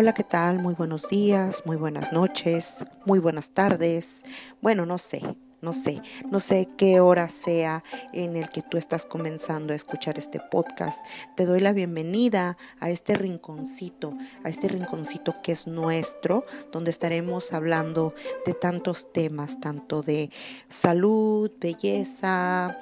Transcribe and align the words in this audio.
Hola, 0.00 0.12
¿qué 0.14 0.22
tal? 0.22 0.60
Muy 0.60 0.74
buenos 0.74 1.08
días, 1.08 1.64
muy 1.66 1.76
buenas 1.76 2.12
noches, 2.12 2.84
muy 3.04 3.18
buenas 3.18 3.50
tardes. 3.50 4.22
Bueno, 4.62 4.86
no 4.86 4.96
sé, 4.96 5.20
no 5.60 5.72
sé, 5.72 6.00
no 6.30 6.38
sé 6.38 6.68
qué 6.78 7.00
hora 7.00 7.28
sea 7.28 7.82
en 8.12 8.36
el 8.36 8.48
que 8.48 8.62
tú 8.62 8.76
estás 8.76 9.04
comenzando 9.04 9.72
a 9.72 9.76
escuchar 9.76 10.16
este 10.16 10.38
podcast. 10.38 11.04
Te 11.34 11.46
doy 11.46 11.58
la 11.58 11.72
bienvenida 11.72 12.56
a 12.78 12.90
este 12.90 13.16
rinconcito, 13.16 14.16
a 14.44 14.50
este 14.50 14.68
rinconcito 14.68 15.34
que 15.42 15.50
es 15.50 15.66
nuestro, 15.66 16.44
donde 16.70 16.92
estaremos 16.92 17.52
hablando 17.52 18.14
de 18.46 18.54
tantos 18.54 19.12
temas, 19.12 19.58
tanto 19.58 20.02
de 20.02 20.30
salud, 20.68 21.50
belleza, 21.58 22.78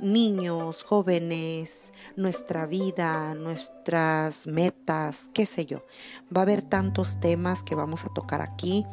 niños, 0.00 0.82
jóvenes, 0.82 1.92
nuestra 2.16 2.66
vida, 2.66 3.34
nuestras 3.34 4.46
metas, 4.46 5.30
qué 5.32 5.46
sé 5.46 5.66
yo. 5.66 5.84
Va 6.34 6.40
a 6.40 6.42
haber 6.42 6.62
tantos 6.62 7.18
temas 7.20 7.62
que 7.62 7.74
vamos 7.74 8.04
a 8.04 8.08
tocar 8.08 8.40
aquí. 8.40 8.86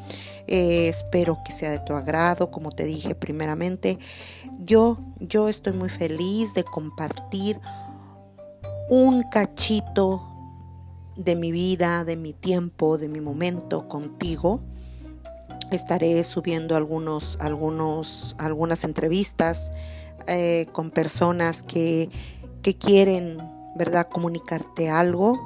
Eh, 0.47 0.87
espero 0.87 1.37
que 1.45 1.51
sea 1.51 1.71
de 1.71 1.79
tu 1.79 1.93
agrado, 1.93 2.51
como 2.51 2.71
te 2.71 2.85
dije 2.85 3.15
primeramente. 3.15 3.99
Yo, 4.59 4.97
yo 5.19 5.49
estoy 5.49 5.73
muy 5.73 5.89
feliz 5.89 6.53
de 6.53 6.63
compartir 6.63 7.59
un 8.89 9.23
cachito 9.23 10.29
de 11.15 11.35
mi 11.35 11.51
vida, 11.51 12.03
de 12.03 12.15
mi 12.15 12.33
tiempo, 12.33 12.97
de 12.97 13.07
mi 13.07 13.21
momento 13.21 13.87
contigo. 13.87 14.61
Estaré 15.71 16.23
subiendo 16.23 16.75
algunos, 16.75 17.37
algunos, 17.39 18.35
algunas 18.37 18.83
entrevistas 18.83 19.71
eh, 20.27 20.67
con 20.71 20.91
personas 20.91 21.63
que, 21.63 22.09
que 22.61 22.77
quieren, 22.77 23.37
¿verdad?, 23.75 24.07
comunicarte 24.09 24.89
algo 24.89 25.39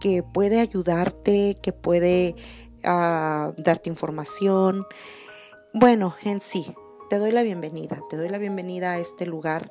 que 0.00 0.22
puede 0.24 0.60
ayudarte, 0.60 1.56
que 1.62 1.72
puede 1.72 2.34
uh, 2.84 3.54
darte 3.56 3.88
información. 3.88 4.84
Bueno, 5.72 6.16
en 6.24 6.40
sí, 6.40 6.74
te 7.12 7.18
doy 7.18 7.30
la 7.30 7.42
bienvenida, 7.42 8.00
te 8.08 8.16
doy 8.16 8.30
la 8.30 8.38
bienvenida 8.38 8.92
a 8.92 8.98
este 8.98 9.26
lugar 9.26 9.70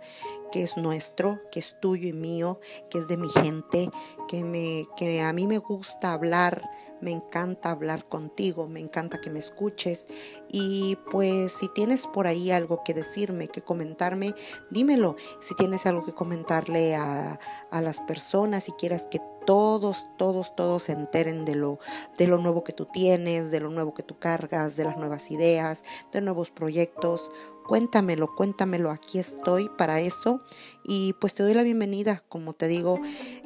que 0.52 0.62
es 0.62 0.78
nuestro, 0.78 1.42
que 1.52 1.60
es 1.60 1.76
tuyo 1.80 2.08
y 2.08 2.14
mío, 2.14 2.60
que 2.88 3.00
es 3.00 3.08
de 3.08 3.18
mi 3.18 3.30
gente, 3.30 3.90
que, 4.28 4.44
me, 4.44 4.86
que 4.96 5.22
a 5.24 5.34
mí 5.34 5.48
me 5.48 5.58
gusta 5.58 6.14
hablar, 6.14 6.70
me 7.02 7.10
encanta 7.10 7.72
hablar 7.72 8.08
contigo, 8.08 8.68
me 8.68 8.80
encanta 8.80 9.20
que 9.20 9.32
me 9.32 9.40
escuches 9.40 10.08
y 10.52 11.00
pues 11.10 11.52
si 11.54 11.68
tienes 11.70 12.06
por 12.06 12.28
ahí 12.28 12.52
algo 12.52 12.84
que 12.84 12.94
decirme, 12.94 13.48
que 13.48 13.64
comentarme, 13.64 14.36
dímelo. 14.70 15.16
Si 15.40 15.56
tienes 15.56 15.88
algo 15.88 16.06
que 16.06 16.14
comentarle 16.14 16.94
a, 16.94 17.40
a 17.72 17.82
las 17.82 18.02
personas, 18.02 18.66
si 18.66 18.72
quieras 18.74 19.08
que 19.10 19.20
todos, 19.52 20.06
todos, 20.18 20.56
todos 20.56 20.84
se 20.84 20.94
enteren 20.94 21.44
de 21.44 21.56
lo, 21.56 21.78
de 22.18 22.26
lo 22.26 22.38
nuevo 22.38 22.64
que 22.64 22.72
tú 22.72 22.86
tienes, 22.86 23.52
de 23.52 23.60
lo 23.60 23.70
nuevo 23.70 23.94
que 23.94 24.02
tú 24.02 24.18
cargas, 24.18 24.78
de 24.78 24.86
las 24.86 24.96
nuevas 24.96 25.30
ideas, 25.30 25.84
de 26.14 26.22
nuevos 26.22 26.52
proyectos. 26.52 27.30
Cuéntamelo, 27.68 28.34
cuéntamelo, 28.34 28.92
aquí 28.92 29.20
estoy 29.20 29.68
para 29.68 30.00
eso 30.00 30.40
y 30.84 31.14
pues 31.14 31.34
te 31.34 31.44
doy 31.44 31.54
la 31.54 31.64
bienvenida, 31.64 32.24
como 32.30 32.54
te 32.54 32.68
digo, 32.68 33.00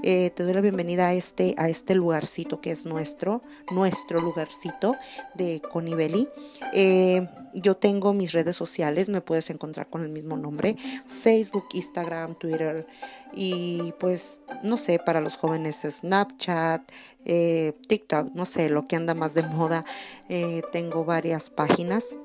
eh, 0.04 0.32
te 0.32 0.44
doy 0.44 0.54
la 0.54 0.62
bienvenida 0.62 1.08
a 1.08 1.14
este, 1.14 1.56
a 1.58 1.70
este 1.70 1.96
lugarcito 1.96 2.62
que 2.62 2.72
es 2.72 2.86
nuestro, 2.86 3.42
nuestro 3.72 4.22
lugarcito 4.22 4.96
de 5.36 5.62
Conibeli. 5.62 6.28
Eh, 6.74 7.28
yo 7.54 7.78
tengo 7.78 8.14
mis 8.14 8.34
redes 8.34 8.56
sociales, 8.56 9.10
me 9.10 9.22
puedes 9.22 9.50
encontrar 9.50 9.90
con 9.90 10.04
el 10.04 10.10
mismo 10.10 10.36
nombre, 10.38 10.76
Facebook, 11.08 11.66
Instagram, 11.74 12.36
Twitter 12.36 12.86
y 13.34 13.94
pues 14.00 14.42
no 14.64 14.78
sé, 14.78 15.00
para 15.00 15.22
los 15.22 15.38
jóvenes 15.38 15.86
Snapchat, 15.90 16.82
eh, 17.26 17.74
TikTok, 17.88 18.34
no 18.34 18.46
sé, 18.46 18.70
lo 18.70 18.88
que 18.88 18.96
anda 18.96 19.14
más 19.14 19.34
de 19.34 19.44
moda. 19.44 19.86
Eh, 20.30 20.62
tengo 20.72 21.06
varias 21.06 21.50
páginas. 21.50 22.16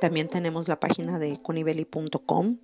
También 0.00 0.28
tenemos 0.28 0.68
la 0.68 0.78
página 0.80 1.18
de 1.18 1.40
conibeli.com. 1.42 2.58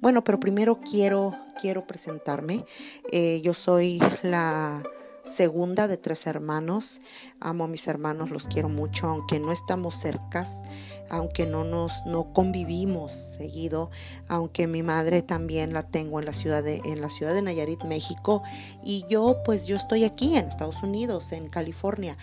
Bueno, 0.00 0.24
pero 0.24 0.38
primero 0.40 0.80
quiero, 0.80 1.32
quiero 1.60 1.86
presentarme. 1.86 2.64
Eh, 3.10 3.40
yo 3.42 3.54
soy 3.54 4.00
la 4.22 4.82
segunda 5.24 5.88
de 5.88 5.96
tres 5.96 6.26
hermanos. 6.26 7.00
Amo 7.40 7.64
a 7.64 7.68
mis 7.68 7.86
hermanos, 7.88 8.30
los 8.30 8.46
quiero 8.46 8.68
mucho, 8.68 9.06
aunque 9.06 9.40
no 9.40 9.52
estamos 9.52 9.94
cercas, 9.94 10.62
aunque 11.10 11.46
no 11.46 11.64
nos 11.64 11.92
no 12.06 12.32
convivimos 12.32 13.12
seguido, 13.12 13.90
aunque 14.28 14.66
mi 14.66 14.82
madre 14.82 15.22
también 15.22 15.72
la 15.72 15.82
tengo 15.82 16.20
en 16.20 16.26
la 16.26 16.32
ciudad 16.32 16.62
de 16.62 16.80
en 16.84 17.00
la 17.00 17.08
ciudad 17.08 17.34
de 17.34 17.42
Nayarit, 17.42 17.84
México, 17.84 18.42
y 18.82 19.04
yo 19.08 19.42
pues 19.44 19.66
yo 19.66 19.76
estoy 19.76 20.04
aquí 20.04 20.36
en 20.36 20.46
Estados 20.46 20.82
Unidos, 20.82 21.32
en 21.32 21.48
California. 21.48 22.16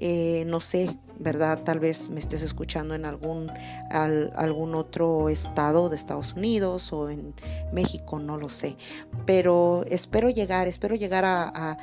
Eh, 0.00 0.44
no 0.46 0.60
sé, 0.60 0.96
¿verdad? 1.18 1.64
Tal 1.64 1.80
vez 1.80 2.08
me 2.08 2.20
estés 2.20 2.42
escuchando 2.42 2.94
en 2.94 3.04
algún, 3.04 3.50
algún 3.90 4.76
otro 4.76 5.28
estado 5.28 5.88
de 5.88 5.96
Estados 5.96 6.34
Unidos 6.34 6.92
o 6.92 7.10
en 7.10 7.34
México, 7.72 8.20
no 8.20 8.36
lo 8.36 8.48
sé. 8.48 8.76
Pero 9.26 9.84
espero 9.88 10.30
llegar, 10.30 10.68
espero 10.68 10.94
llegar 10.94 11.24
a 11.24 11.76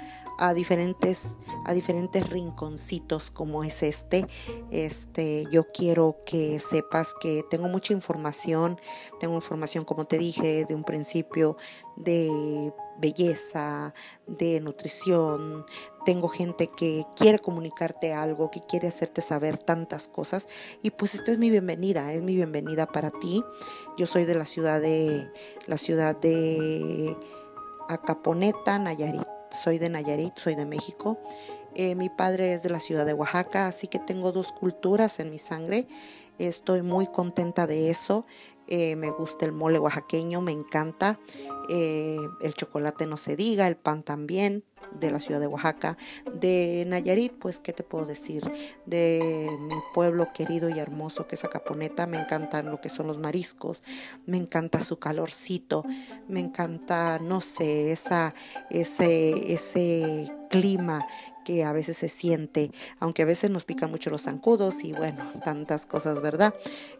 diferentes, 0.54 1.40
a 1.66 1.74
diferentes 1.74 2.30
rinconcitos 2.30 3.32
como 3.32 3.64
es 3.64 3.84
este. 3.84 4.26
Este, 4.72 5.46
yo 5.50 5.72
quiero 5.72 6.18
que 6.26 6.60
sepas 6.60 7.14
que 7.20 7.44
tengo 7.50 7.68
mucha 7.68 7.94
información, 7.94 8.80
tengo 9.20 9.36
información, 9.36 9.86
como 9.86 10.06
te 10.06 10.18
dije, 10.18 10.66
de 10.66 10.76
un 10.76 10.84
principio 10.84 11.58
de 11.96 12.74
belleza, 12.98 13.94
de 14.28 14.60
nutrición. 14.62 15.66
Tengo 16.06 16.30
gente 16.30 16.68
que 16.68 17.04
quiere 17.16 17.40
comunicarte 17.40 18.14
algo, 18.14 18.52
que 18.52 18.62
quiere 18.62 18.88
hacerte 18.88 19.22
saber 19.22 19.58
tantas 19.58 20.08
cosas. 20.08 20.48
Y 20.82 20.92
pues 20.92 21.16
esta 21.16 21.32
es 21.32 21.38
mi 21.38 21.50
bienvenida, 21.50 22.14
es 22.14 22.22
mi 22.22 22.36
bienvenida 22.36 22.86
para 22.86 23.12
ti. 23.12 23.44
Yo 23.98 24.08
soy 24.08 24.26
de 24.26 24.36
la 24.36 24.46
ciudad 24.46 24.82
de 24.82 25.32
la 25.66 25.78
ciudad 25.78 26.16
de 26.16 27.18
Acaponeta, 27.88 28.80
Nayarit 28.80 29.25
soy 29.66 29.80
de 29.80 29.90
Nayarit, 29.90 30.38
soy 30.38 30.54
de 30.54 30.68
México. 30.68 31.18
Eh, 31.74 31.96
mi 31.96 32.10
padre 32.10 32.54
es 32.54 32.62
de 32.62 32.70
la 32.70 32.80
ciudad 32.80 33.04
de 33.04 33.14
Oaxaca, 33.14 33.66
así 33.66 33.88
que 33.88 33.98
tengo 33.98 34.32
dos 34.32 34.52
culturas 34.52 35.20
en 35.20 35.32
mi 35.32 35.40
sangre. 35.40 35.88
Estoy 36.38 36.84
muy 36.84 37.08
contenta 37.08 37.66
de 37.66 37.90
eso. 37.90 38.28
Eh, 38.68 38.96
me 38.96 39.10
gusta 39.10 39.44
el 39.44 39.54
mole 39.54 39.80
oaxaqueño, 39.80 40.40
me 40.40 40.52
encanta. 40.52 41.20
Eh, 41.68 42.20
el 42.42 42.54
chocolate 42.54 43.08
no 43.08 43.18
se 43.18 43.36
diga, 43.36 43.68
el 43.68 43.76
pan 43.76 44.04
también 44.04 44.64
de 45.00 45.12
la 45.12 45.20
ciudad 45.20 45.40
de 45.40 45.48
Oaxaca, 45.48 45.98
de 46.34 46.86
Nayarit, 46.88 47.34
pues 47.34 47.60
qué 47.60 47.74
te 47.74 47.84
puedo 47.84 48.06
decir, 48.06 48.52
de 48.86 49.50
mi 49.60 49.76
pueblo 49.94 50.32
querido 50.34 50.70
y 50.70 50.80
hermoso 50.80 51.28
que 51.28 51.36
es 51.36 51.44
Acaponeta, 51.44 52.08
me 52.08 52.18
encantan 52.18 52.70
lo 52.70 52.82
que 52.82 52.90
son 52.90 53.08
los 53.08 53.20
mariscos, 53.20 53.84
me 54.26 54.38
encanta 54.38 54.82
su 54.82 55.00
calorcito, 55.00 55.84
me 56.28 56.40
encanta, 56.40 57.20
no 57.20 57.42
sé, 57.42 57.92
esa, 57.92 58.34
ese, 58.70 59.54
ese 59.54 60.28
clima 60.60 61.06
que 61.46 61.64
a 61.64 61.72
veces 61.72 61.96
se 61.98 62.10
siente, 62.10 62.72
aunque 63.00 63.22
a 63.22 63.26
veces 63.26 63.52
nos 63.52 63.64
pican 63.64 63.92
mucho 63.92 64.10
los 64.10 64.24
zancudos 64.24 64.84
y 64.84 64.94
bueno, 64.94 65.32
tantas 65.44 65.86
cosas, 65.86 66.22
¿verdad? 66.22 66.56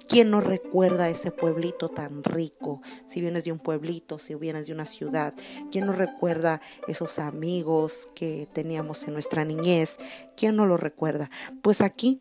¿Quién 0.08 0.30
no 0.30 0.40
recuerda 0.40 1.10
ese 1.10 1.32
pueblito 1.32 1.90
tan 1.90 2.24
rico? 2.24 2.82
Si 3.08 3.22
vienes 3.22 3.44
de 3.44 3.52
un 3.52 3.60
pueblito, 3.60 4.20
si 4.20 4.36
vienes 4.36 4.68
de 4.68 4.74
una 4.74 4.86
ciudad, 4.86 5.34
¿quién 5.72 5.88
no 5.88 5.94
recuerda 5.94 6.62
esos 6.88 7.20
amigos 7.20 8.08
que 8.14 8.48
teníamos 8.54 9.08
en 9.08 9.14
nuestra 9.14 9.44
niñez? 9.44 9.98
¿Quién 10.38 10.56
no 10.56 10.66
lo 10.66 10.78
recuerda? 10.78 11.30
Pues 11.64 11.82
aquí, 11.82 12.20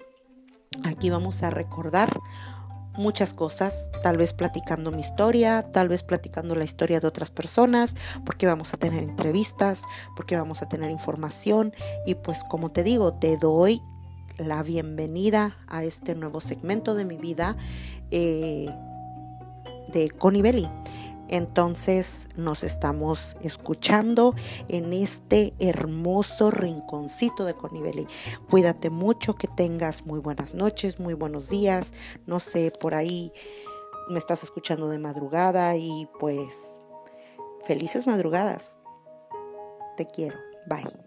aquí 0.84 1.10
vamos 1.10 1.42
a 1.42 1.50
recordar 1.50 2.18
muchas 2.96 3.34
cosas, 3.34 3.90
tal 4.02 4.16
vez 4.16 4.32
platicando 4.32 4.90
mi 4.90 5.00
historia, 5.00 5.62
tal 5.70 5.88
vez 5.88 6.02
platicando 6.02 6.54
la 6.54 6.64
historia 6.64 7.00
de 7.00 7.06
otras 7.06 7.30
personas, 7.30 7.94
porque 8.24 8.46
vamos 8.46 8.74
a 8.74 8.76
tener 8.76 9.02
entrevistas, 9.02 9.82
porque 10.16 10.36
vamos 10.36 10.62
a 10.62 10.68
tener 10.68 10.90
información 10.90 11.72
y 12.06 12.14
pues 12.14 12.44
como 12.44 12.70
te 12.70 12.82
digo, 12.82 13.14
te 13.14 13.36
doy 13.36 13.82
la 14.38 14.62
bienvenida 14.62 15.56
a 15.68 15.84
este 15.84 16.14
nuevo 16.14 16.40
segmento 16.40 16.94
de 16.94 17.04
mi 17.04 17.16
vida 17.16 17.56
eh, 18.10 18.68
de 19.88 20.10
Connie 20.10 20.42
Belly. 20.42 20.68
Entonces 21.34 22.28
nos 22.36 22.62
estamos 22.62 23.36
escuchando 23.40 24.36
en 24.68 24.92
este 24.92 25.52
hermoso 25.58 26.52
rinconcito 26.52 27.44
de 27.44 27.54
Conibeli. 27.54 28.06
Cuídate 28.48 28.88
mucho, 28.88 29.34
que 29.34 29.48
tengas 29.48 30.06
muy 30.06 30.20
buenas 30.20 30.54
noches, 30.54 31.00
muy 31.00 31.14
buenos 31.14 31.50
días. 31.50 31.92
No 32.26 32.38
sé, 32.38 32.72
por 32.80 32.94
ahí 32.94 33.32
me 34.08 34.20
estás 34.20 34.44
escuchando 34.44 34.88
de 34.88 35.00
madrugada 35.00 35.74
y 35.76 36.08
pues 36.20 36.78
felices 37.66 38.06
madrugadas. 38.06 38.78
Te 39.96 40.06
quiero. 40.06 40.38
Bye. 40.68 41.03